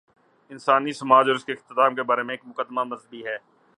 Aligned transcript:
انسانی 0.49 0.93
سماج 0.93 1.27
اور 1.27 1.35
اس 1.35 1.45
کے 1.45 1.51
اختتام 1.51 1.95
کے 1.95 2.03
بارے 2.03 2.23
میں 2.23 2.33
ایک 2.33 2.45
مقدمہ 2.45 2.83
مذہبی 2.83 3.25
ہے۔ 3.25 3.37